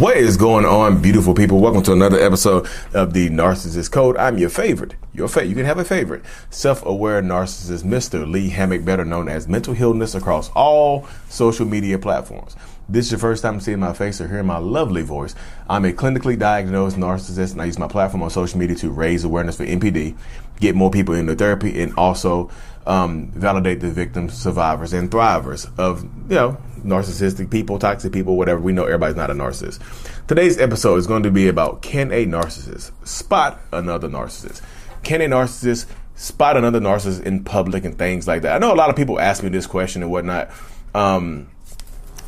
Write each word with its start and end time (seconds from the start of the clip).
What 0.00 0.16
is 0.16 0.38
going 0.38 0.64
on, 0.64 1.02
beautiful 1.02 1.34
people? 1.34 1.60
Welcome 1.60 1.82
to 1.82 1.92
another 1.92 2.18
episode 2.18 2.66
of 2.94 3.12
the 3.12 3.28
Narcissist 3.28 3.92
Code. 3.92 4.16
I'm 4.16 4.38
your 4.38 4.48
favorite. 4.48 4.94
Your 5.12 5.28
favorite. 5.28 5.50
You 5.50 5.54
can 5.54 5.66
have 5.66 5.76
a 5.76 5.84
favorite. 5.84 6.24
Self-aware 6.48 7.20
narcissist, 7.20 7.84
Mr. 7.84 8.26
Lee 8.26 8.48
Hammock, 8.48 8.82
better 8.82 9.04
known 9.04 9.28
as 9.28 9.46
Mental 9.46 9.74
Healness 9.74 10.14
across 10.14 10.48
all 10.52 11.06
social 11.28 11.66
media 11.66 11.98
platforms. 11.98 12.56
This 12.88 13.04
is 13.04 13.12
your 13.12 13.18
first 13.18 13.42
time 13.42 13.60
seeing 13.60 13.80
my 13.80 13.92
face 13.92 14.22
or 14.22 14.28
hearing 14.28 14.46
my 14.46 14.56
lovely 14.56 15.02
voice. 15.02 15.34
I'm 15.68 15.84
a 15.84 15.92
clinically 15.92 16.38
diagnosed 16.38 16.96
narcissist 16.96 17.52
and 17.52 17.60
I 17.60 17.66
use 17.66 17.78
my 17.78 17.86
platform 17.86 18.22
on 18.22 18.30
social 18.30 18.58
media 18.58 18.76
to 18.76 18.88
raise 18.88 19.24
awareness 19.24 19.58
for 19.58 19.66
NPD, 19.66 20.16
get 20.60 20.74
more 20.74 20.90
people 20.90 21.14
into 21.14 21.34
therapy, 21.34 21.78
and 21.78 21.92
also 21.98 22.50
um, 22.86 23.30
validate 23.32 23.80
the 23.80 23.90
victims, 23.90 24.32
survivors, 24.32 24.94
and 24.94 25.10
thrivers 25.10 25.70
of, 25.78 26.02
you 26.02 26.36
know, 26.36 26.58
narcissistic 26.82 27.50
people, 27.50 27.78
toxic 27.78 28.12
people, 28.12 28.36
whatever. 28.36 28.60
We 28.60 28.72
know 28.72 28.84
everybody's 28.84 29.16
not 29.16 29.30
a 29.30 29.34
narcissist. 29.34 29.80
Today's 30.26 30.58
episode 30.58 30.96
is 30.96 31.06
going 31.06 31.22
to 31.22 31.30
be 31.30 31.48
about 31.48 31.82
can 31.82 32.12
a 32.12 32.26
narcissist 32.26 32.92
spot 33.06 33.60
another 33.72 34.08
narcissist? 34.08 34.62
Can 35.02 35.20
a 35.20 35.26
narcissist 35.26 35.86
spot 36.14 36.56
another 36.56 36.80
narcissist 36.80 37.22
in 37.22 37.44
public 37.44 37.84
and 37.84 37.96
things 37.96 38.28
like 38.28 38.42
that? 38.42 38.54
I 38.54 38.58
know 38.58 38.72
a 38.72 38.76
lot 38.76 38.90
of 38.90 38.96
people 38.96 39.18
ask 39.18 39.42
me 39.42 39.48
this 39.48 39.66
question 39.66 40.02
and 40.02 40.10
whatnot. 40.10 40.50
Um, 40.94 41.48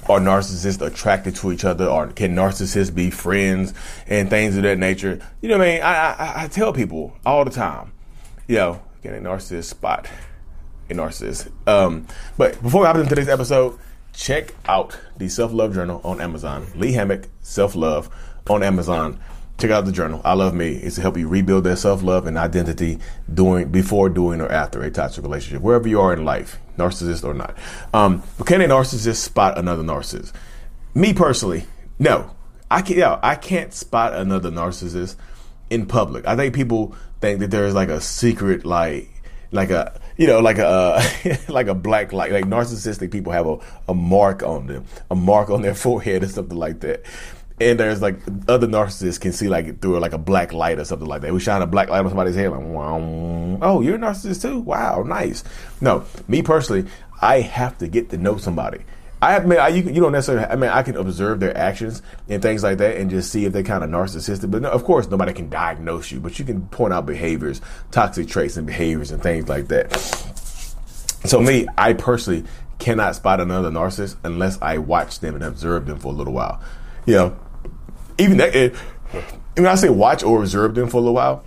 are 0.08 0.18
narcissists 0.18 0.84
attracted 0.84 1.36
to 1.36 1.52
each 1.52 1.64
other 1.64 1.86
or 1.86 2.08
can 2.08 2.34
narcissists 2.34 2.94
be 2.94 3.10
friends 3.10 3.72
and 4.06 4.28
things 4.28 4.56
of 4.56 4.64
that 4.64 4.78
nature? 4.78 5.20
You 5.40 5.48
know 5.48 5.58
what 5.58 5.68
I 5.68 5.72
mean? 5.72 5.82
I, 5.82 5.94
I, 5.94 6.44
I 6.44 6.48
tell 6.48 6.72
people 6.72 7.16
all 7.24 7.44
the 7.44 7.50
time, 7.50 7.92
you 8.48 8.56
know, 8.56 8.82
can 9.02 9.14
a 9.14 9.20
narcissist 9.20 9.64
spot 9.64 10.08
a 10.90 10.94
narcissist? 10.94 11.50
Um, 11.66 12.06
but 12.36 12.60
before 12.62 12.82
we 12.82 12.86
hop 12.86 12.96
into 12.96 13.08
today's 13.08 13.28
episode, 13.28 13.78
check 14.12 14.54
out 14.66 14.98
the 15.16 15.28
Self 15.28 15.52
Love 15.52 15.74
Journal 15.74 16.00
on 16.04 16.20
Amazon. 16.20 16.66
Lee 16.74 16.92
Hammock, 16.92 17.28
Self 17.40 17.74
Love 17.74 18.08
on 18.48 18.62
Amazon. 18.62 19.18
Check 19.58 19.70
out 19.70 19.84
the 19.84 19.92
journal. 19.92 20.20
I 20.24 20.32
love 20.32 20.54
me. 20.54 20.72
It's 20.72 20.96
to 20.96 21.02
help 21.02 21.16
you 21.16 21.28
rebuild 21.28 21.64
that 21.64 21.76
self 21.76 22.02
love 22.02 22.26
and 22.26 22.36
identity 22.36 22.98
during, 23.32 23.68
before, 23.68 24.08
during, 24.08 24.40
or 24.40 24.50
after 24.50 24.82
a 24.82 24.90
toxic 24.90 25.22
relationship, 25.22 25.62
wherever 25.62 25.86
you 25.86 26.00
are 26.00 26.12
in 26.12 26.24
life, 26.24 26.58
narcissist 26.76 27.22
or 27.22 27.34
not. 27.34 27.56
Um, 27.94 28.22
but 28.38 28.46
can 28.46 28.60
a 28.60 28.64
narcissist 28.64 29.16
spot 29.16 29.58
another 29.58 29.84
narcissist? 29.84 30.32
Me 30.94 31.12
personally, 31.12 31.64
no. 31.98 32.34
I 32.70 32.80
can't. 32.82 32.98
Yeah, 32.98 33.20
I 33.22 33.36
can't 33.36 33.72
spot 33.72 34.14
another 34.14 34.50
narcissist 34.50 35.16
in 35.70 35.86
public. 35.86 36.26
I 36.26 36.34
think 36.34 36.54
people 36.54 36.96
think 37.20 37.40
that 37.40 37.50
there's 37.50 37.74
like 37.74 37.90
a 37.90 38.00
secret, 38.00 38.64
like 38.64 39.11
like 39.52 39.70
a 39.70 40.00
you 40.16 40.26
know 40.26 40.40
like 40.40 40.58
a 40.58 41.00
like 41.48 41.68
a 41.68 41.74
black 41.74 42.12
like 42.12 42.32
like 42.32 42.46
narcissistic 42.46 43.10
people 43.10 43.32
have 43.32 43.46
a, 43.46 43.58
a 43.88 43.94
mark 43.94 44.42
on 44.42 44.66
them 44.66 44.84
a 45.10 45.14
mark 45.14 45.50
on 45.50 45.62
their 45.62 45.74
forehead 45.84 46.24
or 46.24 46.28
something 46.28 46.58
like 46.58 46.80
that 46.80 47.04
and 47.60 47.78
there's 47.78 48.02
like 48.02 48.16
other 48.48 48.66
narcissists 48.66 49.20
can 49.20 49.32
see 49.32 49.48
like 49.48 49.80
through 49.80 49.98
like 50.00 50.12
a 50.12 50.18
black 50.18 50.52
light 50.52 50.78
or 50.78 50.84
something 50.84 51.06
like 51.06 51.22
that. 51.22 51.32
We 51.32 51.40
shine 51.40 51.62
a 51.62 51.66
black 51.66 51.88
light 51.88 52.00
on 52.00 52.08
somebody's 52.08 52.34
head, 52.34 52.50
like, 52.50 52.60
wow, 52.60 52.98
oh, 53.62 53.80
you're 53.80 53.96
a 53.96 53.98
narcissist 53.98 54.42
too? 54.42 54.58
Wow, 54.58 55.04
nice. 55.06 55.44
No, 55.80 56.04
me 56.28 56.42
personally, 56.42 56.90
I 57.20 57.40
have 57.40 57.78
to 57.78 57.88
get 57.88 58.10
to 58.10 58.18
know 58.18 58.36
somebody. 58.36 58.80
I 59.22 59.36
admit, 59.36 59.60
I, 59.60 59.68
you, 59.68 59.84
you 59.84 60.00
don't 60.00 60.10
necessarily. 60.10 60.44
I 60.44 60.56
mean, 60.56 60.70
I 60.70 60.82
can 60.82 60.96
observe 60.96 61.38
their 61.38 61.56
actions 61.56 62.02
and 62.28 62.42
things 62.42 62.64
like 62.64 62.78
that, 62.78 62.96
and 62.96 63.08
just 63.08 63.30
see 63.30 63.44
if 63.44 63.52
they're 63.52 63.62
kind 63.62 63.84
of 63.84 63.90
narcissistic. 63.90 64.50
But 64.50 64.62
no, 64.62 64.70
of 64.70 64.82
course, 64.82 65.08
nobody 65.08 65.32
can 65.32 65.48
diagnose 65.48 66.10
you, 66.10 66.18
but 66.18 66.40
you 66.40 66.44
can 66.44 66.66
point 66.66 66.92
out 66.92 67.06
behaviors, 67.06 67.60
toxic 67.92 68.26
traits, 68.26 68.56
and 68.56 68.66
behaviors 68.66 69.12
and 69.12 69.22
things 69.22 69.48
like 69.48 69.68
that. 69.68 69.96
So 71.24 71.40
me, 71.40 71.68
I 71.78 71.92
personally 71.92 72.44
cannot 72.80 73.14
spot 73.14 73.40
another 73.40 73.70
narcissist 73.70 74.16
unless 74.24 74.60
I 74.60 74.78
watch 74.78 75.20
them 75.20 75.36
and 75.36 75.44
observe 75.44 75.86
them 75.86 76.00
for 76.00 76.08
a 76.08 76.16
little 76.16 76.32
while. 76.32 76.60
You 77.06 77.14
know, 77.14 77.40
even 78.18 78.38
that. 78.38 78.56
It, 78.56 78.74
when 79.54 79.66
I 79.66 79.76
say 79.76 79.88
watch 79.88 80.24
or 80.24 80.40
observe 80.40 80.74
them 80.74 80.88
for 80.88 80.96
a 80.96 81.00
little 81.00 81.14
while, 81.14 81.44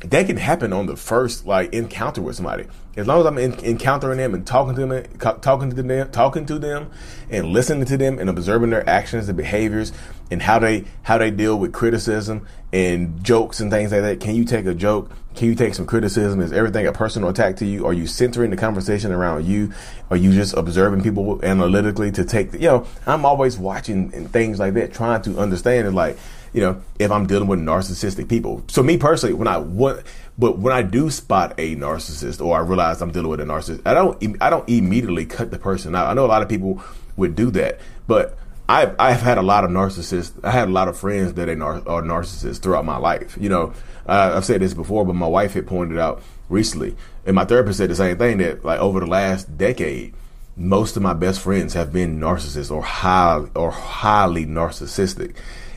that 0.00 0.26
can 0.26 0.36
happen 0.36 0.72
on 0.72 0.86
the 0.86 0.96
first 0.96 1.46
like 1.46 1.72
encounter 1.72 2.20
with 2.20 2.36
somebody. 2.36 2.66
As 2.96 3.06
long 3.06 3.20
as 3.20 3.26
I'm 3.26 3.38
in, 3.38 3.52
encountering 3.64 4.18
them 4.18 4.34
and 4.34 4.46
talking 4.46 4.74
to 4.74 4.86
them, 4.86 5.18
talking 5.40 5.70
to 5.70 5.82
them, 5.82 6.10
talking 6.10 6.46
to 6.46 6.58
them, 6.58 6.90
and 7.30 7.48
listening 7.48 7.84
to 7.86 7.96
them 7.96 8.18
and 8.18 8.28
observing 8.30 8.70
their 8.70 8.88
actions 8.88 9.28
and 9.28 9.36
behaviors 9.36 9.92
and 10.30 10.42
how 10.42 10.58
they 10.58 10.84
how 11.02 11.18
they 11.18 11.30
deal 11.30 11.58
with 11.58 11.72
criticism 11.72 12.46
and 12.72 13.22
jokes 13.24 13.60
and 13.60 13.70
things 13.70 13.92
like 13.92 14.02
that. 14.02 14.20
Can 14.20 14.34
you 14.34 14.44
take 14.44 14.66
a 14.66 14.74
joke? 14.74 15.10
Can 15.34 15.48
you 15.48 15.54
take 15.54 15.74
some 15.74 15.86
criticism? 15.86 16.40
Is 16.40 16.52
everything 16.52 16.86
a 16.86 16.92
personal 16.92 17.28
attack 17.28 17.56
to 17.56 17.66
you? 17.66 17.86
Are 17.86 17.92
you 17.92 18.06
centering 18.06 18.50
the 18.50 18.56
conversation 18.56 19.12
around 19.12 19.44
you? 19.44 19.72
Are 20.10 20.16
you 20.16 20.32
just 20.32 20.54
observing 20.54 21.02
people 21.02 21.44
analytically 21.44 22.10
to 22.12 22.24
take? 22.24 22.52
The, 22.52 22.58
you 22.58 22.68
know, 22.68 22.86
I'm 23.06 23.26
always 23.26 23.58
watching 23.58 24.12
and 24.14 24.30
things 24.30 24.58
like 24.58 24.74
that, 24.74 24.94
trying 24.94 25.22
to 25.22 25.38
understand. 25.38 25.86
It 25.86 25.92
like 25.92 26.18
you 26.56 26.62
know, 26.62 26.80
if 26.98 27.10
I'm 27.10 27.26
dealing 27.26 27.48
with 27.48 27.60
narcissistic 27.60 28.30
people. 28.30 28.64
So 28.68 28.82
me 28.82 28.96
personally, 28.96 29.34
when 29.34 29.46
I 29.46 29.58
what, 29.58 30.04
but 30.38 30.58
when 30.58 30.72
I 30.72 30.80
do 30.80 31.10
spot 31.10 31.52
a 31.58 31.76
narcissist 31.76 32.42
or 32.42 32.56
I 32.56 32.60
realize 32.60 33.02
I'm 33.02 33.10
dealing 33.12 33.28
with 33.28 33.40
a 33.40 33.44
narcissist, 33.44 33.82
I 33.84 33.92
don't 33.92 34.42
I 34.42 34.48
don't 34.48 34.66
immediately 34.66 35.26
cut 35.26 35.50
the 35.50 35.58
person 35.58 35.94
out. 35.94 36.06
I 36.06 36.14
know 36.14 36.24
a 36.24 36.26
lot 36.26 36.40
of 36.40 36.48
people 36.48 36.82
would 37.18 37.36
do 37.36 37.50
that, 37.50 37.78
but 38.08 38.38
I've 38.70 38.96
I've 38.98 39.20
had 39.20 39.36
a 39.36 39.42
lot 39.42 39.64
of 39.64 39.70
narcissists. 39.70 40.32
I 40.42 40.50
had 40.50 40.68
a 40.68 40.72
lot 40.72 40.88
of 40.88 40.98
friends 40.98 41.34
that 41.34 41.50
are, 41.50 41.86
are 41.86 42.00
narcissists 42.00 42.62
throughout 42.62 42.86
my 42.86 42.96
life. 42.96 43.36
You 43.38 43.50
know, 43.50 43.74
uh, 44.08 44.32
I've 44.34 44.46
said 44.46 44.62
this 44.62 44.72
before, 44.72 45.04
but 45.04 45.12
my 45.12 45.28
wife 45.28 45.52
had 45.52 45.66
pointed 45.66 45.98
out 45.98 46.22
recently, 46.48 46.96
and 47.26 47.36
my 47.36 47.44
therapist 47.44 47.76
said 47.76 47.90
the 47.90 47.96
same 47.96 48.16
thing 48.16 48.38
that 48.38 48.64
like 48.64 48.80
over 48.80 49.00
the 49.00 49.06
last 49.06 49.58
decade, 49.58 50.14
most 50.56 50.96
of 50.96 51.02
my 51.02 51.12
best 51.12 51.42
friends 51.42 51.74
have 51.74 51.92
been 51.92 52.18
narcissists 52.18 52.70
or 52.70 52.82
high 52.82 53.44
or 53.54 53.70
highly 53.72 54.46
narcissistic. 54.46 55.34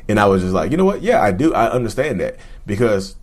And 0.09 0.19
I 0.19 0.25
was 0.25 0.41
just 0.41 0.53
like, 0.53 0.71
you 0.71 0.77
know 0.77 0.85
what? 0.85 1.03
Yeah, 1.03 1.21
I 1.21 1.31
do. 1.31 1.53
I 1.53 1.69
understand 1.69 2.19
that 2.19 2.37
because 2.65 3.15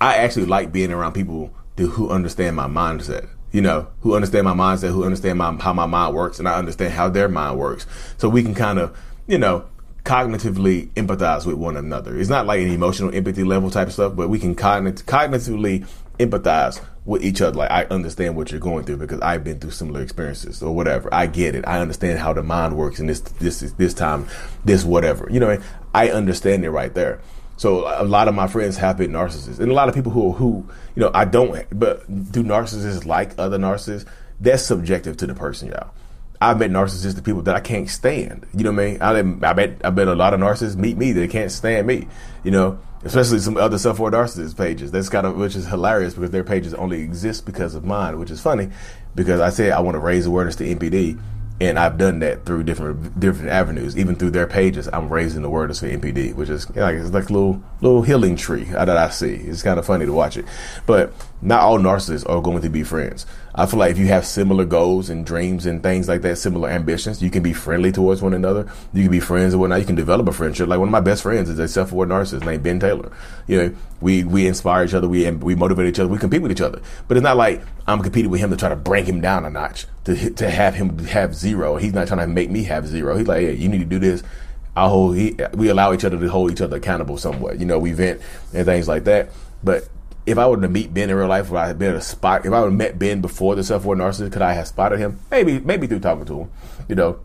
I 0.00 0.16
actually 0.16 0.46
like 0.46 0.70
being 0.70 0.92
around 0.92 1.14
people 1.14 1.52
who 1.78 2.10
understand 2.10 2.54
my 2.54 2.68
mindset. 2.68 3.28
You 3.52 3.62
know, 3.62 3.88
who 4.00 4.14
understand 4.14 4.44
my 4.44 4.52
mindset, 4.52 4.90
who 4.90 5.04
understand 5.04 5.38
my, 5.38 5.50
how 5.54 5.72
my 5.72 5.86
mind 5.86 6.14
works, 6.14 6.38
and 6.38 6.46
I 6.46 6.58
understand 6.58 6.92
how 6.92 7.08
their 7.08 7.28
mind 7.28 7.58
works. 7.58 7.86
So 8.18 8.28
we 8.28 8.42
can 8.42 8.54
kind 8.54 8.78
of, 8.78 8.96
you 9.26 9.38
know, 9.38 9.64
cognitively 10.04 10.88
empathize 10.90 11.46
with 11.46 11.56
one 11.56 11.76
another. 11.76 12.18
It's 12.18 12.28
not 12.28 12.46
like 12.46 12.60
an 12.60 12.70
emotional 12.70 13.14
empathy 13.14 13.44
level 13.44 13.70
type 13.70 13.88
of 13.88 13.94
stuff, 13.94 14.14
but 14.14 14.28
we 14.28 14.38
can 14.38 14.54
cognitively 14.54 15.86
empathize 16.18 16.80
with 17.06 17.24
each 17.24 17.40
other. 17.40 17.56
Like 17.56 17.70
I 17.70 17.84
understand 17.84 18.36
what 18.36 18.50
you're 18.50 18.60
going 18.60 18.84
through 18.84 18.98
because 18.98 19.20
I've 19.20 19.44
been 19.44 19.58
through 19.58 19.70
similar 19.70 20.02
experiences 20.02 20.62
or 20.62 20.74
whatever. 20.74 21.12
I 21.14 21.26
get 21.26 21.54
it. 21.54 21.66
I 21.66 21.80
understand 21.80 22.18
how 22.18 22.32
the 22.32 22.42
mind 22.42 22.76
works 22.76 22.98
and 22.98 23.08
this 23.08 23.20
this 23.20 23.60
this 23.60 23.94
time 23.94 24.26
this 24.64 24.84
whatever. 24.84 25.28
You 25.30 25.40
know, 25.40 25.60
I 25.96 26.10
understand 26.10 26.62
it 26.62 26.70
right 26.70 26.92
there. 26.92 27.20
So 27.56 27.86
a 27.88 28.04
lot 28.04 28.28
of 28.28 28.34
my 28.34 28.48
friends 28.48 28.76
have 28.76 28.98
been 28.98 29.12
narcissists, 29.12 29.60
and 29.60 29.70
a 29.70 29.74
lot 29.74 29.88
of 29.88 29.94
people 29.94 30.12
who 30.12 30.32
who 30.32 30.68
you 30.94 31.00
know 31.00 31.10
I 31.14 31.24
don't. 31.24 31.66
But 31.72 32.06
do 32.30 32.44
narcissists 32.44 33.06
like 33.06 33.32
other 33.38 33.56
narcissists? 33.56 34.04
That's 34.38 34.62
subjective 34.62 35.16
to 35.16 35.26
the 35.26 35.34
person, 35.34 35.68
y'all. 35.68 35.90
I've 36.38 36.58
met 36.58 36.70
narcissistic 36.70 37.24
people 37.24 37.40
that 37.42 37.56
I 37.56 37.60
can't 37.60 37.88
stand. 37.88 38.46
You 38.54 38.64
know 38.64 38.72
what 38.72 39.10
I 39.10 39.22
mean? 39.22 39.42
I, 39.42 39.48
I 39.48 39.52
bet 39.54 39.80
I 39.84 39.88
bet 39.88 40.06
a 40.06 40.14
lot 40.14 40.34
of 40.34 40.40
narcissists 40.40 40.76
meet 40.76 40.98
me 40.98 41.12
that 41.12 41.30
can't 41.30 41.50
stand 41.50 41.86
me. 41.86 42.08
You 42.44 42.50
know, 42.50 42.78
especially 43.02 43.38
some 43.38 43.56
other 43.56 43.78
self-aware 43.78 44.12
narcissist 44.12 44.54
pages. 44.54 44.90
That's 44.90 45.08
kind 45.08 45.26
of 45.26 45.36
which 45.36 45.56
is 45.56 45.66
hilarious 45.66 46.12
because 46.12 46.30
their 46.30 46.44
pages 46.44 46.74
only 46.74 47.00
exist 47.00 47.46
because 47.46 47.74
of 47.74 47.86
mine, 47.86 48.18
which 48.18 48.30
is 48.30 48.38
funny 48.42 48.68
because 49.14 49.40
I 49.40 49.48
said 49.48 49.72
I 49.72 49.80
want 49.80 49.94
to 49.94 50.00
raise 50.00 50.26
awareness 50.26 50.56
to 50.56 50.64
NPD 50.64 51.18
and 51.60 51.78
I've 51.78 51.96
done 51.96 52.18
that 52.18 52.44
through 52.44 52.64
different 52.64 53.18
different 53.18 53.50
avenues, 53.50 53.96
even 53.96 54.14
through 54.14 54.30
their 54.30 54.46
pages. 54.46 54.88
I'm 54.92 55.08
raising 55.08 55.42
the 55.42 55.48
awareness 55.48 55.80
for 55.80 55.86
NPD, 55.86 56.34
which 56.34 56.50
is 56.50 56.66
you 56.70 56.76
know, 56.76 56.82
like 56.82 56.96
it's 56.96 57.10
like 57.10 57.30
a 57.30 57.32
little 57.32 57.62
little 57.80 58.02
healing 58.02 58.36
tree 58.36 58.68
uh, 58.74 58.84
that 58.84 58.96
I 58.96 59.08
see. 59.08 59.34
It's 59.34 59.62
kind 59.62 59.78
of 59.78 59.86
funny 59.86 60.04
to 60.04 60.12
watch 60.12 60.36
it, 60.36 60.44
but 60.84 61.14
not 61.40 61.60
all 61.60 61.78
narcissists 61.78 62.28
are 62.28 62.42
going 62.42 62.62
to 62.62 62.68
be 62.68 62.82
friends. 62.82 63.24
I 63.58 63.64
feel 63.64 63.78
like 63.78 63.92
if 63.92 63.98
you 63.98 64.08
have 64.08 64.26
similar 64.26 64.66
goals 64.66 65.08
and 65.08 65.24
dreams 65.24 65.64
and 65.64 65.82
things 65.82 66.08
like 66.08 66.20
that, 66.22 66.36
similar 66.36 66.68
ambitions, 66.68 67.22
you 67.22 67.30
can 67.30 67.42
be 67.42 67.54
friendly 67.54 67.90
towards 67.90 68.20
one 68.20 68.34
another. 68.34 68.70
You 68.92 69.04
can 69.04 69.10
be 69.10 69.18
friends 69.18 69.54
and 69.54 69.60
whatnot. 69.60 69.80
You 69.80 69.86
can 69.86 69.94
develop 69.94 70.28
a 70.28 70.32
friendship. 70.32 70.68
Like 70.68 70.78
one 70.78 70.88
of 70.88 70.92
my 70.92 71.00
best 71.00 71.22
friends 71.22 71.48
is 71.48 71.58
a 71.58 71.66
self-aware 71.66 72.06
narcissist 72.06 72.44
named 72.44 72.62
Ben 72.62 72.78
Taylor. 72.78 73.10
You 73.46 73.56
know, 73.56 73.76
we 74.02 74.24
we 74.24 74.46
inspire 74.46 74.84
each 74.84 74.92
other. 74.92 75.08
We 75.08 75.30
we 75.30 75.54
motivate 75.54 75.86
each 75.86 75.98
other. 75.98 76.10
We 76.10 76.18
compete 76.18 76.42
with 76.42 76.52
each 76.52 76.60
other. 76.60 76.82
But 77.08 77.16
it's 77.16 77.24
not 77.24 77.38
like 77.38 77.62
I'm 77.86 78.02
competing 78.02 78.30
with 78.30 78.40
him 78.40 78.50
to 78.50 78.56
try 78.56 78.68
to 78.68 78.76
bring 78.76 79.06
him 79.06 79.22
down 79.22 79.46
a 79.46 79.50
notch 79.50 79.86
to 80.04 80.30
to 80.30 80.50
have 80.50 80.74
him 80.74 80.98
have 81.06 81.34
zero. 81.34 81.76
He's 81.76 81.94
not 81.94 82.08
trying 82.08 82.20
to 82.20 82.26
make 82.26 82.50
me 82.50 82.64
have 82.64 82.86
zero. 82.86 83.16
He's 83.16 83.26
like, 83.26 83.40
hey, 83.40 83.54
you 83.54 83.70
need 83.70 83.78
to 83.78 83.84
do 83.86 83.98
this. 83.98 84.22
I 84.76 84.86
hold. 84.88 85.16
He, 85.16 85.34
we 85.54 85.68
allow 85.70 85.94
each 85.94 86.04
other 86.04 86.18
to 86.18 86.28
hold 86.28 86.50
each 86.52 86.60
other 86.60 86.76
accountable 86.76 87.16
somewhat. 87.16 87.58
You 87.58 87.64
know, 87.64 87.78
we 87.78 87.92
vent 87.92 88.20
and 88.52 88.66
things 88.66 88.86
like 88.86 89.04
that. 89.04 89.30
But 89.64 89.88
if 90.26 90.38
I 90.38 90.46
would 90.46 90.62
have 90.62 90.72
meet 90.72 90.92
Ben 90.92 91.08
in 91.08 91.16
real 91.16 91.28
life, 91.28 91.50
would 91.50 91.58
I 91.58 91.68
have 91.68 91.78
been 91.78 91.94
a 91.94 92.00
spot? 92.00 92.44
If 92.44 92.52
I 92.52 92.60
would 92.60 92.72
have 92.72 92.78
met 92.78 92.98
Ben 92.98 93.20
before 93.20 93.54
the 93.54 93.62
self-aware 93.62 93.96
narcissist, 93.96 94.32
could 94.32 94.42
I 94.42 94.52
have 94.54 94.68
spotted 94.68 94.98
him? 94.98 95.20
Maybe, 95.30 95.60
maybe 95.60 95.86
through 95.86 96.00
talking 96.00 96.24
to 96.26 96.40
him, 96.40 96.50
you 96.88 96.96
know. 96.96 97.20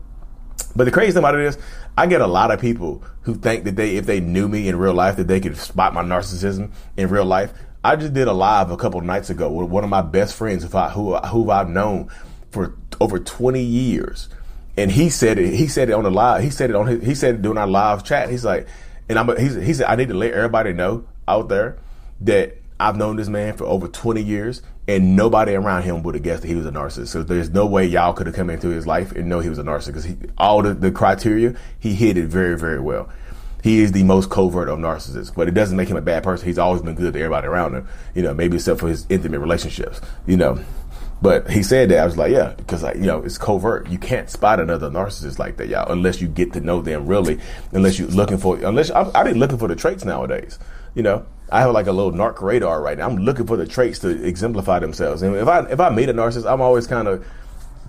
But 0.76 0.84
the 0.84 0.90
crazy 0.92 1.12
thing 1.12 1.18
about 1.18 1.34
it 1.34 1.44
is, 1.44 1.58
I 1.98 2.06
get 2.06 2.20
a 2.20 2.26
lot 2.26 2.50
of 2.50 2.60
people 2.60 3.02
who 3.22 3.34
think 3.34 3.64
that 3.64 3.76
they, 3.76 3.96
if 3.96 4.06
they 4.06 4.20
knew 4.20 4.48
me 4.48 4.68
in 4.68 4.76
real 4.76 4.94
life, 4.94 5.16
that 5.16 5.26
they 5.26 5.40
could 5.40 5.56
spot 5.56 5.92
my 5.92 6.02
narcissism 6.02 6.70
in 6.96 7.10
real 7.10 7.24
life. 7.24 7.52
I 7.84 7.96
just 7.96 8.14
did 8.14 8.28
a 8.28 8.32
live 8.32 8.70
a 8.70 8.76
couple 8.76 9.00
nights 9.00 9.28
ago 9.28 9.50
with 9.50 9.68
one 9.68 9.82
of 9.82 9.90
my 9.90 10.02
best 10.02 10.34
friends 10.34 10.62
who, 10.64 10.78
I, 10.78 10.88
who, 10.90 11.16
who 11.16 11.50
I've 11.50 11.68
known 11.68 12.08
for 12.50 12.76
over 13.00 13.18
20 13.18 13.60
years. 13.60 14.28
and 14.76 14.90
he 14.90 15.10
said 15.10 15.38
it. 15.38 15.54
He 15.54 15.66
said 15.66 15.90
it 15.90 15.92
on 15.92 16.04
the 16.04 16.10
live. 16.10 16.42
He 16.42 16.50
said 16.50 16.70
it 16.70 16.76
on 16.76 16.86
his. 16.86 17.04
He 17.04 17.14
said 17.14 17.36
it 17.36 17.42
during 17.42 17.58
our 17.58 17.66
live 17.66 18.04
chat. 18.04 18.30
He's 18.30 18.44
like, 18.44 18.66
and 19.08 19.18
I'm. 19.18 19.36
He's, 19.36 19.54
he 19.54 19.74
said 19.74 19.86
I 19.86 19.96
need 19.96 20.08
to 20.08 20.14
let 20.14 20.32
everybody 20.32 20.72
know 20.72 21.04
out 21.28 21.48
there 21.48 21.76
that 22.22 22.56
I've 22.80 22.96
known 22.96 23.16
this 23.16 23.28
man 23.28 23.56
for 23.56 23.64
over 23.64 23.88
20 23.88 24.22
years, 24.22 24.62
and 24.88 25.14
nobody 25.14 25.54
around 25.54 25.82
him 25.82 26.02
would 26.02 26.14
have 26.14 26.24
guessed 26.24 26.42
that 26.42 26.48
he 26.48 26.54
was 26.54 26.66
a 26.66 26.72
narcissist. 26.72 27.08
So 27.08 27.22
there's 27.22 27.50
no 27.50 27.66
way 27.66 27.86
y'all 27.86 28.12
could 28.12 28.26
have 28.26 28.34
come 28.34 28.50
into 28.50 28.68
his 28.68 28.86
life 28.86 29.12
and 29.12 29.28
know 29.28 29.40
he 29.40 29.48
was 29.48 29.58
a 29.58 29.62
narcissist 29.62 29.86
because 29.86 30.30
all 30.38 30.62
the, 30.62 30.74
the 30.74 30.90
criteria 30.90 31.54
he 31.78 31.94
hit 31.94 32.16
it 32.16 32.26
very 32.26 32.58
very 32.58 32.80
well. 32.80 33.08
He 33.62 33.80
is 33.80 33.92
the 33.92 34.02
most 34.02 34.28
covert 34.28 34.68
of 34.68 34.80
narcissists, 34.80 35.32
but 35.32 35.46
it 35.46 35.54
doesn't 35.54 35.76
make 35.76 35.88
him 35.88 35.96
a 35.96 36.02
bad 36.02 36.24
person. 36.24 36.46
He's 36.46 36.58
always 36.58 36.82
been 36.82 36.96
good 36.96 37.12
to 37.12 37.18
everybody 37.20 37.46
around 37.46 37.76
him, 37.76 37.88
you 38.12 38.22
know, 38.22 38.34
maybe 38.34 38.56
except 38.56 38.80
for 38.80 38.88
his 38.88 39.06
intimate 39.08 39.38
relationships, 39.38 40.00
you 40.26 40.36
know. 40.36 40.58
But 41.22 41.48
he 41.48 41.62
said 41.62 41.88
that 41.90 41.98
I 42.00 42.04
was 42.04 42.16
like, 42.16 42.32
yeah, 42.32 42.54
because 42.56 42.82
like 42.82 42.96
you 42.96 43.02
know 43.02 43.22
it's 43.22 43.38
covert. 43.38 43.88
You 43.88 43.98
can't 43.98 44.28
spot 44.28 44.58
another 44.58 44.90
narcissist 44.90 45.38
like 45.38 45.56
that, 45.58 45.68
y'all, 45.68 45.90
unless 45.92 46.20
you 46.20 46.26
get 46.26 46.52
to 46.54 46.60
know 46.60 46.82
them 46.82 47.06
really. 47.06 47.38
Unless 47.70 48.00
you're 48.00 48.08
looking 48.08 48.38
for, 48.38 48.56
unless 48.56 48.90
I, 48.90 49.08
I 49.14 49.22
be 49.22 49.32
looking 49.32 49.58
for 49.58 49.68
the 49.68 49.76
traits 49.76 50.04
nowadays. 50.04 50.58
You 50.94 51.02
know, 51.02 51.26
I 51.50 51.60
have 51.60 51.72
like 51.72 51.86
a 51.86 51.92
little 51.92 52.12
narc 52.12 52.40
radar 52.40 52.80
right 52.80 52.96
now. 52.96 53.08
I'm 53.08 53.18
looking 53.18 53.46
for 53.46 53.56
the 53.56 53.66
traits 53.66 53.98
to 54.00 54.08
exemplify 54.08 54.78
themselves. 54.78 55.22
And 55.22 55.36
if 55.36 55.48
I 55.48 55.60
if 55.70 55.80
I 55.80 55.90
meet 55.90 56.08
a 56.08 56.14
narcissist, 56.14 56.50
I'm 56.50 56.60
always 56.60 56.86
kind 56.86 57.08
of 57.08 57.26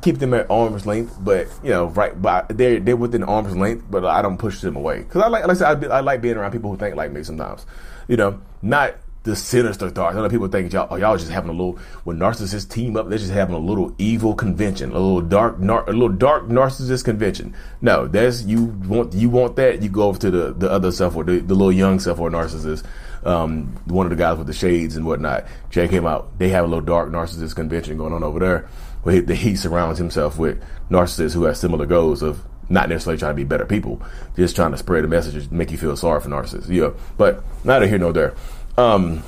keep 0.03 0.19
them 0.19 0.33
at 0.33 0.49
arm's 0.51 0.85
length, 0.85 1.17
but 1.21 1.47
you 1.63 1.69
know, 1.69 1.85
right, 1.87 2.21
but 2.21 2.49
they're 2.49 2.79
they're 2.79 2.97
within 2.97 3.23
arm's 3.23 3.55
length, 3.55 3.85
but 3.89 4.05
I 4.05 4.21
don't 4.21 4.37
push 4.37 4.59
them 4.61 4.75
away 4.75 4.99
because 4.99 5.21
I 5.21 5.27
like, 5.27 5.47
like 5.47 5.51
I 5.51 5.59
said, 5.59 5.85
I, 5.85 5.97
I, 5.97 5.99
like 6.01 6.21
being 6.21 6.35
around 6.35 6.51
people 6.51 6.69
who 6.71 6.77
think 6.77 6.95
like 6.95 7.11
me 7.11 7.23
sometimes. 7.23 7.65
You 8.07 8.17
know, 8.17 8.41
not 8.61 8.95
the 9.23 9.35
sinister 9.35 9.89
thoughts. 9.89 10.15
I 10.15 10.21
know 10.21 10.29
people 10.29 10.47
think 10.47 10.71
y'all, 10.73 10.87
oh, 10.91 10.95
y'all 10.95 11.17
just 11.17 11.31
having 11.31 11.49
a 11.49 11.53
little 11.53 11.79
when 12.03 12.17
narcissists 12.19 12.69
team 12.69 12.97
up, 12.97 13.09
they're 13.09 13.17
just 13.17 13.31
having 13.31 13.55
a 13.55 13.59
little 13.59 13.95
evil 13.97 14.35
convention, 14.35 14.91
a 14.91 14.99
little 14.99 15.21
dark, 15.21 15.59
nar- 15.59 15.89
a 15.89 15.93
little 15.93 16.09
dark 16.09 16.47
narcissist 16.47 17.05
convention. 17.05 17.55
No, 17.81 18.07
that's 18.07 18.43
you 18.43 18.65
want 18.65 19.13
you 19.13 19.29
want 19.29 19.55
that, 19.55 19.81
you 19.81 19.89
go 19.89 20.03
over 20.03 20.19
to 20.19 20.31
the 20.31 20.53
the 20.53 20.69
other 20.69 20.91
self 20.91 21.15
or 21.15 21.23
the, 21.23 21.39
the 21.39 21.55
little 21.55 21.71
young 21.71 21.99
self 21.99 22.19
or 22.19 22.29
narcissist. 22.29 22.83
Um, 23.23 23.79
one 23.85 24.05
of 24.05 24.09
the 24.09 24.17
guys 24.17 24.37
with 24.37 24.47
the 24.47 24.53
shades 24.53 24.97
and 24.97 25.05
whatnot. 25.05 25.45
Jay 25.69 25.87
came 25.87 26.05
out. 26.05 26.37
They 26.39 26.49
have 26.49 26.65
a 26.65 26.67
little 26.67 26.83
dark 26.83 27.09
narcissist 27.09 27.55
convention 27.55 27.97
going 27.97 28.11
on 28.11 28.21
over 28.21 28.39
there 28.39 28.67
where 29.03 29.21
he, 29.21 29.35
he 29.35 29.55
surrounds 29.55 29.97
himself 29.97 30.37
with 30.37 30.61
narcissists 30.89 31.33
who 31.33 31.43
have 31.43 31.57
similar 31.57 31.85
goals 31.85 32.21
of 32.21 32.43
not 32.69 32.89
necessarily 32.89 33.19
trying 33.19 33.31
to 33.31 33.35
be 33.35 33.43
better 33.43 33.65
people, 33.65 34.01
just 34.35 34.55
trying 34.55 34.71
to 34.71 34.77
spread 34.77 35.03
a 35.03 35.07
message, 35.07 35.51
make 35.51 35.71
you 35.71 35.77
feel 35.77 35.95
sorry 35.95 36.19
for 36.21 36.29
narcissists. 36.29 36.69
Yeah, 36.69 36.91
but 37.17 37.43
neither 37.63 37.87
here 37.87 37.97
nor 37.97 38.13
there. 38.13 38.33
Um, 38.77 39.23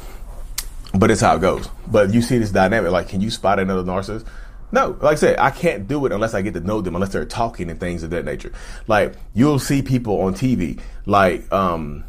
but 0.94 1.12
it's 1.12 1.22
how 1.22 1.36
it 1.36 1.42
goes. 1.42 1.70
But 1.88 2.14
you 2.14 2.22
see 2.22 2.38
this 2.38 2.52
dynamic. 2.52 2.92
Like, 2.92 3.10
can 3.10 3.22
you 3.22 3.30
spot 3.30 3.60
another 3.60 3.84
narcissist? 3.84 4.26
No, 4.72 4.98
like 5.02 5.14
I 5.14 5.16
said, 5.16 5.40
I 5.40 5.52
can't 5.52 5.88
do 5.88 6.06
it 6.06 6.12
unless 6.12 6.34
I 6.34 6.42
get 6.42 6.54
to 6.56 6.60
know 6.60 6.82
them, 6.82 6.96
unless 6.96 7.14
they're 7.14 7.26
talking 7.26 7.70
and 7.70 7.80
things 7.80 8.04
of 8.04 8.10
that 8.10 8.26
nature. 8.26 8.52
Like 8.88 9.14
you'll 9.34 9.60
see 9.60 9.82
people 9.82 10.20
on 10.22 10.34
TV, 10.34 10.82
like, 11.06 11.50
um, 11.54 12.04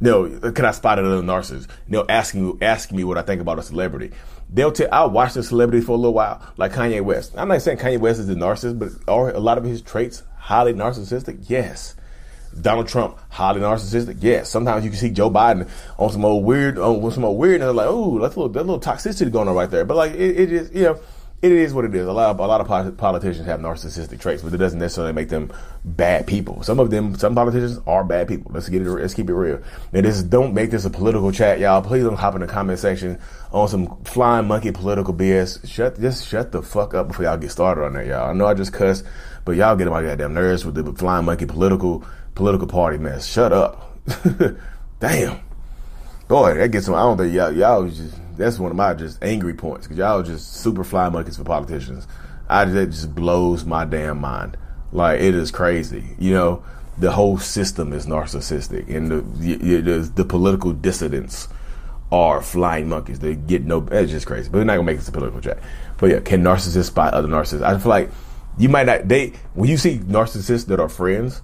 you 0.00 0.10
know, 0.10 0.52
can 0.52 0.64
I 0.64 0.72
spot 0.72 0.98
another 0.98 1.22
narcissist? 1.22 1.68
You 1.86 1.92
know, 1.92 2.06
asking 2.08 2.58
asking 2.60 2.96
me 2.96 3.04
what 3.04 3.18
I 3.18 3.22
think 3.22 3.40
about 3.40 3.58
a 3.58 3.62
celebrity. 3.62 4.10
They'll 4.50 4.72
tell. 4.72 4.88
I'll 4.90 5.10
watch 5.10 5.34
the 5.34 5.42
celebrity 5.42 5.84
for 5.84 5.92
a 5.92 5.96
little 5.96 6.14
while, 6.14 6.44
like 6.56 6.72
Kanye 6.72 7.02
West. 7.02 7.34
I'm 7.36 7.48
not 7.48 7.62
saying 7.62 7.78
Kanye 7.78 8.00
West 8.00 8.18
is 8.18 8.28
a 8.28 8.34
narcissist, 8.34 8.78
but 8.78 8.88
are 9.06 9.30
a 9.30 9.38
lot 9.38 9.58
of 9.58 9.64
his 9.64 9.80
traits 9.80 10.24
highly 10.38 10.74
narcissistic? 10.74 11.44
Yes. 11.48 11.94
Donald 12.60 12.88
Trump, 12.88 13.18
highly 13.28 13.60
narcissistic. 13.60 14.18
Yes, 14.20 14.50
sometimes 14.50 14.84
you 14.84 14.90
can 14.90 14.98
see 14.98 15.10
Joe 15.10 15.30
Biden 15.30 15.68
on 15.98 16.10
some 16.10 16.24
old 16.24 16.44
weird, 16.44 16.78
on 16.78 17.10
some 17.10 17.24
old 17.24 17.38
weird, 17.38 17.54
and 17.54 17.62
they're 17.62 17.72
like, 17.72 17.88
oh, 17.88 18.18
that's 18.18 18.36
a 18.36 18.40
little, 18.40 18.52
that 18.52 18.66
little 18.66 18.80
toxicity 18.80 19.30
going 19.32 19.48
on 19.48 19.54
right 19.54 19.70
there. 19.70 19.84
But 19.84 19.96
like, 19.96 20.12
it, 20.12 20.40
it 20.40 20.52
is, 20.52 20.70
you 20.72 20.82
know, 20.82 21.00
it 21.42 21.50
is 21.50 21.74
what 21.74 21.84
it 21.84 21.92
is. 21.92 22.06
A 22.06 22.12
lot 22.12 22.30
of 22.30 22.38
a 22.38 22.46
lot 22.46 22.60
of 22.60 22.96
politicians 22.96 23.46
have 23.46 23.58
narcissistic 23.58 24.20
traits, 24.20 24.42
but 24.42 24.54
it 24.54 24.58
doesn't 24.58 24.78
necessarily 24.78 25.12
make 25.12 25.28
them 25.28 25.52
bad 25.84 26.24
people. 26.28 26.62
Some 26.62 26.78
of 26.78 26.90
them, 26.90 27.16
some 27.16 27.34
politicians 27.34 27.80
are 27.84 28.04
bad 28.04 28.28
people. 28.28 28.52
Let's 28.54 28.68
get 28.68 28.80
it. 28.80 28.88
Let's 28.88 29.12
keep 29.12 29.28
it 29.28 29.34
real. 29.34 29.60
And 29.92 30.06
this 30.06 30.22
don't 30.22 30.54
make 30.54 30.70
this 30.70 30.84
a 30.84 30.90
political 30.90 31.32
chat, 31.32 31.58
y'all. 31.58 31.82
Please 31.82 32.04
don't 32.04 32.14
hop 32.14 32.36
in 32.36 32.42
the 32.42 32.46
comment 32.46 32.78
section 32.78 33.18
on 33.50 33.66
some 33.66 34.04
flying 34.04 34.46
monkey 34.46 34.70
political 34.70 35.12
BS. 35.12 35.68
Shut 35.68 35.98
just 36.00 36.28
shut 36.28 36.52
the 36.52 36.62
fuck 36.62 36.94
up 36.94 37.08
before 37.08 37.24
y'all 37.24 37.36
get 37.36 37.50
started 37.50 37.82
on 37.82 37.94
that, 37.94 38.06
y'all. 38.06 38.30
I 38.30 38.32
know 38.34 38.46
I 38.46 38.54
just 38.54 38.72
cussed, 38.72 39.04
but 39.44 39.56
y'all 39.56 39.74
get 39.74 39.88
on 39.88 39.92
my 39.92 40.02
goddamn 40.02 40.34
nerves 40.34 40.64
with 40.64 40.76
the 40.76 40.92
flying 40.92 41.24
monkey 41.24 41.46
political 41.46 42.04
political 42.36 42.68
party 42.68 42.98
mess. 42.98 43.26
Shut 43.26 43.52
up. 43.52 43.98
Damn. 45.00 45.40
Boy, 46.28 46.54
that 46.54 46.70
gets 46.70 46.86
some. 46.86 46.94
I 46.94 47.00
don't 47.00 47.18
think 47.18 47.34
y'all, 47.34 47.52
y'all 47.52 47.88
just. 47.88 48.21
That's 48.36 48.58
one 48.58 48.70
of 48.70 48.76
my 48.76 48.94
just 48.94 49.22
angry 49.22 49.54
points 49.54 49.86
because 49.86 49.98
y'all 49.98 50.22
just 50.22 50.54
super 50.54 50.84
fly 50.84 51.08
monkeys 51.08 51.36
for 51.36 51.44
politicians. 51.44 52.06
I 52.48 52.64
that 52.64 52.86
just 52.86 53.14
blows 53.14 53.64
my 53.64 53.84
damn 53.84 54.20
mind. 54.20 54.56
Like 54.92 55.20
it 55.20 55.34
is 55.34 55.50
crazy. 55.50 56.14
You 56.18 56.32
know, 56.32 56.64
the 56.98 57.12
whole 57.12 57.38
system 57.38 57.92
is 57.92 58.06
narcissistic, 58.06 58.94
and 58.94 59.10
the 59.10 59.20
the, 59.20 60.12
the 60.14 60.24
political 60.24 60.72
dissidents 60.72 61.48
are 62.10 62.42
flying 62.42 62.88
monkeys. 62.88 63.20
They 63.20 63.34
get 63.34 63.64
no. 63.64 63.86
It's 63.90 64.12
just 64.12 64.26
crazy. 64.26 64.50
But 64.50 64.58
we're 64.58 64.64
not 64.64 64.74
gonna 64.74 64.86
make 64.86 64.98
this 64.98 65.08
a 65.08 65.12
political 65.12 65.40
chat. 65.40 65.58
But 65.98 66.10
yeah, 66.10 66.20
can 66.20 66.42
narcissists 66.42 66.86
spot 66.86 67.14
other 67.14 67.28
narcissists? 67.28 67.62
I 67.62 67.78
feel 67.78 67.90
like 67.90 68.10
you 68.58 68.68
might 68.68 68.86
not. 68.86 69.08
They 69.08 69.32
when 69.54 69.70
you 69.70 69.78
see 69.78 69.98
narcissists 69.98 70.66
that 70.66 70.78
are 70.78 70.88
friends 70.88 71.40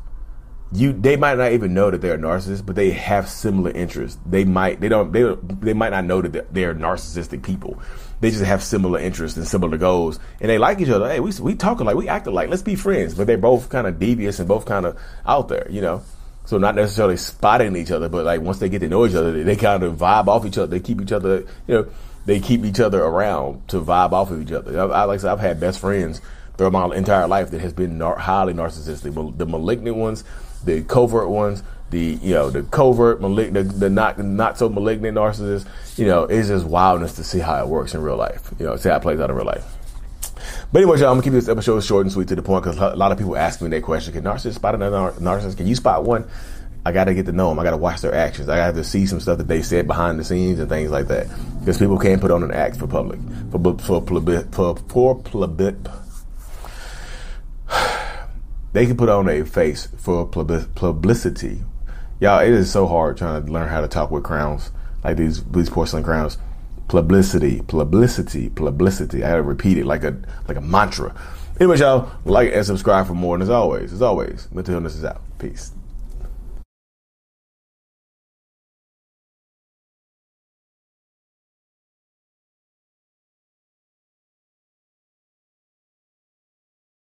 you 0.73 0.93
they 0.93 1.17
might 1.17 1.38
not 1.38 1.53
even 1.53 1.73
know 1.73 1.91
that 1.91 2.00
they're 2.00 2.19
narcissists, 2.19 2.65
but 2.65 2.76
they 2.76 2.91
have 2.91 3.29
similar 3.29 3.70
interests. 3.70 4.19
They 4.26 4.44
might 4.44 4.81
they 4.81 4.88
don't 4.88 5.12
they 5.12 5.35
they 5.61 5.73
might 5.73 5.91
not 5.91 6.05
know 6.05 6.20
that 6.20 6.53
they're 6.53 6.75
narcissistic 6.75 7.43
people. 7.43 7.81
They 8.20 8.31
just 8.31 8.44
have 8.44 8.62
similar 8.62 8.99
interests 8.99 9.38
and 9.38 9.47
similar 9.47 9.79
goals, 9.79 10.19
and 10.41 10.50
they 10.50 10.59
like 10.59 10.81
each 10.81 10.88
other. 10.88 11.09
Hey, 11.09 11.20
we 11.20 11.32
we 11.41 11.55
talking 11.55 11.87
like 11.87 11.97
we 11.97 12.09
acting 12.09 12.35
like 12.35 12.50
let's 12.50 12.62
be 12.62 12.75
friends, 12.75 13.15
but 13.15 13.26
they're 13.26 13.38
both 13.38 13.70
kind 13.70 13.87
of 13.87 13.99
devious 13.99 14.38
and 14.41 14.49
both 14.49 14.67
kind 14.67 14.85
of 14.85 14.99
out 15.25 15.49
there, 15.49 15.67
you 15.70 15.81
know. 15.81 16.03
So 16.44 16.59
not 16.59 16.75
necessarily 16.75 17.17
spotting 17.17 17.76
each 17.76 17.91
other, 17.91 18.09
but 18.09 18.25
like 18.25 18.41
once 18.41 18.59
they 18.59 18.69
get 18.69 18.81
to 18.81 18.88
know 18.88 19.06
each 19.06 19.15
other, 19.15 19.32
they, 19.32 19.43
they 19.43 19.56
kind 19.56 19.82
of 19.82 19.97
vibe 19.97 20.29
off 20.29 20.47
each 20.47 20.56
other. 20.59 20.67
They 20.67 20.81
keep 20.81 21.00
each 21.00 21.12
other, 21.12 21.44
you 21.67 21.75
know, 21.75 21.87
they 22.25 22.41
keep 22.41 22.65
each 22.65 22.81
other 22.81 23.03
around 23.03 23.69
to 23.69 23.81
vibe 23.81 24.12
off 24.12 24.31
of 24.31 24.43
each 24.43 24.53
other. 24.53 24.79
I, 24.79 24.85
I 24.85 25.05
like 25.05 25.20
I 25.20 25.23
said, 25.23 25.32
I've 25.32 25.41
had 25.41 25.61
best 25.61 25.79
friends 25.79 26.20
throughout 26.56 26.73
my 26.73 26.97
entire 26.97 27.26
life 27.29 27.50
that 27.53 27.61
has 27.61 27.73
been 27.73 27.99
nar- 27.99 28.19
highly 28.19 28.53
narcissistic. 28.53 29.37
The 29.38 29.47
malignant 29.47 29.97
ones 29.97 30.25
the 30.64 30.82
covert 30.82 31.28
ones, 31.28 31.62
the 31.90 32.19
you 32.22 32.34
know 32.34 32.50
the 32.50 32.62
covert 32.64 33.20
malignant, 33.20 33.69
the, 33.69 33.75
the 33.75 33.90
not 33.90 34.19
not 34.19 34.58
so 34.58 34.69
malignant 34.69 35.16
narcissists. 35.16 35.66
You 35.99 36.06
know, 36.06 36.25
it's 36.25 36.49
just 36.49 36.66
wildness 36.66 37.14
to 37.14 37.25
see 37.25 37.38
how 37.38 37.62
it 37.62 37.69
works 37.69 37.94
in 37.94 38.02
real 38.02 38.16
life. 38.16 38.50
You 38.58 38.66
know, 38.66 38.76
see 38.76 38.88
how 38.88 38.96
it 38.96 39.02
plays 39.02 39.20
out 39.20 39.31
in 39.31 39.37
real 39.37 39.46
life. 39.46 39.64
But 40.72 40.82
anyway, 40.82 40.99
y'all, 40.99 41.08
I'm 41.08 41.14
gonna 41.14 41.22
keep 41.22 41.32
this 41.32 41.49
episode 41.49 41.81
short 41.81 42.05
and 42.05 42.12
sweet 42.12 42.28
to 42.28 42.37
the 42.37 42.43
point 42.43 42.64
because 42.64 42.78
a 42.78 42.96
lot 42.96 43.12
of 43.12 43.19
people 43.19 43.37
ask 43.37 43.60
me 43.60 43.69
that 43.70 43.82
question: 43.82 44.12
Can 44.12 44.25
narcissists 44.25 44.55
spot 44.55 44.75
another 44.75 45.12
narcissist? 45.20 45.56
Can 45.56 45.66
you 45.66 45.75
spot 45.75 46.05
one? 46.05 46.28
I 46.87 46.93
got 46.93 47.05
to 47.05 47.14
get 47.14 47.26
to 47.26 47.32
know 47.32 47.50
them. 47.50 47.58
I 47.58 47.64
got 47.64 47.72
to 47.72 47.76
watch 47.76 48.00
their 48.00 48.15
actions. 48.15 48.48
I 48.48 48.56
got 48.56 48.74
to 48.74 48.84
see 48.84 49.05
some 49.05 49.20
stuff 49.20 49.38
that 49.38 49.48
they 49.48 49.60
said 49.62 49.86
behind 49.86 50.19
the 50.19 50.24
scenes 50.24 50.58
and 50.58 50.70
things 50.70 50.91
like 50.91 51.08
that. 51.08 51.27
Because 51.60 51.79
people 51.79 51.98
can't 51.98 52.20
put 52.20 52.31
on 52.31 52.43
an 52.43 52.50
act 52.50 52.77
for 52.77 52.86
public, 52.86 53.19
for 53.50 53.58
for 53.79 54.00
for 54.06 54.20
for, 54.53 54.77
for, 54.88 55.22
for 55.22 55.46
they 58.79 58.87
can 58.87 58.97
put 58.97 59.08
on 59.08 59.29
a 59.29 59.44
face 59.44 59.89
for 59.97 60.25
publicity. 60.25 61.65
Y'all, 62.20 62.39
it 62.39 62.53
is 62.53 62.70
so 62.70 62.87
hard 62.87 63.17
trying 63.17 63.44
to 63.44 63.53
learn 63.53 63.69
how 63.69 63.81
to 63.81 63.89
talk 63.89 64.13
with 64.13 64.23
crowns 64.23 64.70
like 65.03 65.17
these 65.17 65.43
these 65.47 65.69
porcelain 65.69 66.05
crowns. 66.05 66.39
Publicity, 66.87 67.61
publicity, 67.63 68.51
publicity. 68.51 69.25
I 69.25 69.31
had 69.31 69.37
to 69.37 69.43
repeat 69.43 69.79
it 69.79 69.85
like 69.85 70.05
a 70.05 70.17
like 70.47 70.56
a 70.56 70.61
mantra. 70.61 71.13
Anyway, 71.58 71.77
y'all, 71.79 72.08
like 72.25 72.53
and 72.53 72.65
subscribe 72.65 73.08
for 73.08 73.15
more. 73.15 73.35
And 73.35 73.43
as 73.43 73.51
always, 73.51 73.93
as 73.93 74.01
always, 74.01 74.47
Mental 74.53 74.75
Healness 74.75 74.94
is 74.94 75.05
out. 75.05 75.23
Peace. 75.41 75.73